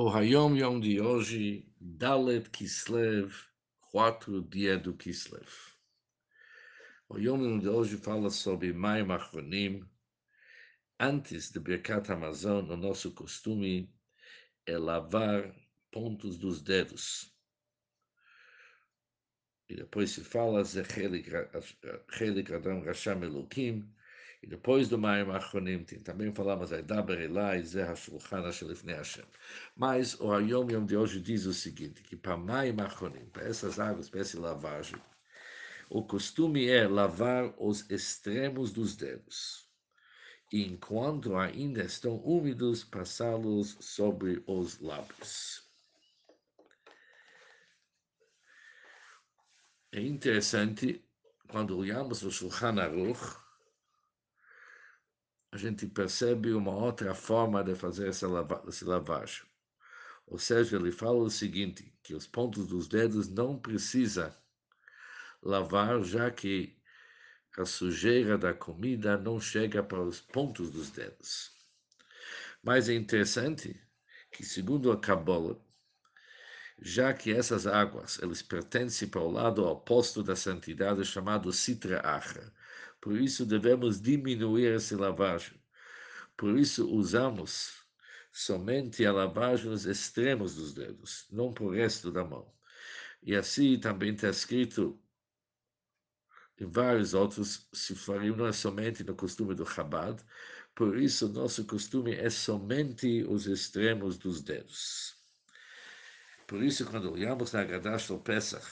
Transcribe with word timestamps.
O 0.00 0.08
Hayom 0.08 0.56
Yom 0.56 0.78
de 0.78 1.00
hoje, 1.00 1.66
Dalet 1.80 2.48
Kislev, 2.50 3.34
4 3.90 4.42
dia 4.42 4.78
do 4.78 4.94
Kislev. 4.94 5.48
O 7.08 7.18
Yom 7.18 7.42
Yom 7.42 7.58
de 7.58 7.68
hoje 7.68 7.96
fala 7.96 8.30
sobre 8.30 8.72
Mai 8.72 9.00
Achronim. 9.00 9.84
Antes 11.00 11.50
de 11.50 11.58
Birkat 11.58 12.12
Amazon, 12.12 12.70
o 12.70 12.76
nosso 12.76 13.10
costume 13.10 13.92
é 14.64 14.78
lavar 14.78 15.52
pontos 15.90 16.38
dos 16.38 16.62
dedos. 16.62 17.36
E 19.68 19.74
depois 19.74 20.12
se 20.12 20.22
fala 20.22 20.62
Zechelik 20.62 21.28
Adam 22.54 22.84
Rasham 22.84 23.24
Elokim, 23.24 23.92
e 24.42 24.46
depois 24.46 24.88
do 24.88 24.96
Mayim 24.96 25.30
Achronim, 25.30 25.84
também 25.84 26.32
falamos 26.32 26.70
Daber 26.70 27.20
Elai, 27.20 27.62
Zeh 27.62 27.82
HaShulchan 27.82 28.46
HaShelifnei. 28.46 28.96
Mas 29.76 30.18
o 30.20 30.32
Ayom 30.32 30.70
Yom 30.70 30.86
de 30.86 30.96
hoje 30.96 31.20
diz 31.20 31.44
o 31.44 31.52
seguinte, 31.52 32.02
que 32.02 32.16
para 32.16 32.36
Mayim 32.36 32.80
Achronim, 32.80 33.26
para 33.26 33.48
essas 33.48 33.80
águas, 33.80 34.08
para 34.08 34.20
essa 34.20 34.40
lavagem, 34.40 35.00
o 35.90 36.04
costume 36.04 36.68
é 36.68 36.86
lavar 36.86 37.52
os 37.58 37.88
extremos 37.90 38.70
dos 38.70 38.94
dedos. 38.94 39.66
E 40.52 40.62
enquanto 40.64 41.36
ainda 41.36 41.82
estão 41.82 42.16
úmidos, 42.18 42.84
passá-los 42.84 43.76
sobre 43.80 44.42
os 44.46 44.78
lábios. 44.80 45.66
É 49.90 50.00
interessante, 50.00 51.04
quando 51.48 51.76
olhamos 51.76 52.22
o 52.22 52.30
Shulchan 52.30 52.80
Aruch, 52.80 53.47
a 55.58 55.60
gente 55.60 55.88
percebe 55.88 56.52
uma 56.52 56.70
outra 56.70 57.12
forma 57.16 57.64
de 57.64 57.74
fazer 57.74 58.08
essa, 58.08 58.28
lava 58.28 58.62
essa 58.68 58.88
lavagem. 58.88 59.42
Ou 60.24 60.38
seja, 60.38 60.76
ele 60.76 60.92
fala 60.92 61.18
o 61.18 61.28
seguinte, 61.28 61.92
que 62.00 62.14
os 62.14 62.28
pontos 62.28 62.68
dos 62.68 62.86
dedos 62.86 63.28
não 63.28 63.58
precisa 63.58 64.36
lavar, 65.42 66.00
já 66.04 66.30
que 66.30 66.78
a 67.56 67.64
sujeira 67.64 68.38
da 68.38 68.54
comida 68.54 69.18
não 69.18 69.40
chega 69.40 69.82
para 69.82 70.00
os 70.00 70.20
pontos 70.20 70.70
dos 70.70 70.90
dedos. 70.90 71.50
Mas 72.62 72.88
é 72.88 72.94
interessante 72.94 73.74
que, 74.30 74.44
segundo 74.44 74.92
a 74.92 75.00
Kabbalah, 75.00 75.56
já 76.80 77.12
que 77.12 77.32
essas 77.32 77.66
águas 77.66 78.20
eles 78.22 78.42
pertencem 78.42 79.08
para 79.08 79.22
o 79.22 79.30
lado 79.30 79.66
oposto 79.66 80.22
da 80.22 80.36
santidade 80.36 81.04
chamado 81.04 81.52
Sitra 81.52 82.00
Achra, 82.04 82.52
por 83.00 83.16
isso 83.16 83.46
devemos 83.46 84.00
diminuir 84.00 84.74
essa 84.74 84.96
lavagem. 84.96 85.60
Por 86.36 86.58
isso 86.58 86.88
usamos 86.88 87.84
somente 88.32 89.04
a 89.04 89.12
lavagem 89.12 89.70
nos 89.70 89.86
extremos 89.86 90.54
dos 90.54 90.72
dedos, 90.74 91.26
não 91.30 91.52
para 91.52 91.64
o 91.64 91.70
resto 91.70 92.12
da 92.12 92.24
mão. 92.24 92.52
E 93.22 93.34
assim 93.34 93.78
também 93.78 94.14
está 94.14 94.28
escrito 94.28 95.00
em 96.60 96.66
vários 96.66 97.14
outros 97.14 97.68
sifarim, 97.72 98.34
não 98.34 98.46
é 98.46 98.52
somente 98.52 99.04
no 99.04 99.14
costume 99.14 99.54
do 99.54 99.66
Chabad, 99.66 100.22
por 100.74 100.96
isso 100.96 101.28
nosso 101.28 101.64
costume 101.64 102.14
é 102.14 102.30
somente 102.30 103.24
os 103.24 103.46
extremos 103.46 104.16
dos 104.16 104.42
dedos. 104.42 105.16
Por 106.46 106.62
isso, 106.62 106.86
quando 106.86 107.12
olhamos 107.12 107.52
na 107.52 107.62
Gadash 107.62 108.08
do 108.08 108.18
Pesach, 108.18 108.64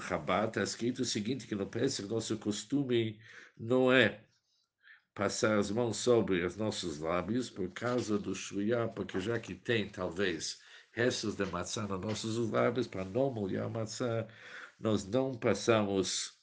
Chabad, 0.00 0.48
está 0.48 0.62
escrito 0.62 1.02
o 1.02 1.04
seguinte, 1.04 1.46
que 1.46 1.54
no 1.54 1.66
Pesach 1.66 2.08
nosso 2.08 2.36
costume 2.38 3.18
não 3.56 3.92
é 3.92 4.20
passar 5.14 5.58
as 5.58 5.70
mãos 5.70 5.96
sobre 5.96 6.44
os 6.44 6.56
nossos 6.56 6.98
lábios 7.00 7.50
por 7.50 7.68
causa 7.70 8.18
do 8.18 8.34
shuyá, 8.34 8.86
porque 8.88 9.18
já 9.20 9.38
que 9.40 9.54
tem, 9.54 9.88
talvez, 9.90 10.60
restos 10.92 11.34
de 11.34 11.44
maçã 11.46 11.86
nos 11.86 12.00
nossos 12.00 12.50
lábios, 12.50 12.86
para 12.86 13.04
não 13.04 13.30
molhar 13.32 13.68
maçã, 13.68 14.26
nós 14.78 15.06
não 15.06 15.34
passamos 15.34 16.38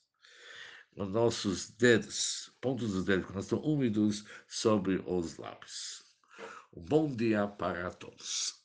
os 0.95 1.09
nossos 1.09 1.69
dedos, 1.71 2.51
pontos 2.61 2.91
dos 2.91 3.05
dedos, 3.05 3.25
quando 3.25 3.39
estão 3.39 3.59
úmidos, 3.59 4.25
sobre 4.47 5.01
os 5.05 5.38
lábios. 5.38 6.03
Um 6.73 6.81
bom 6.81 7.07
dia 7.07 7.47
para 7.47 7.89
todos. 7.91 8.64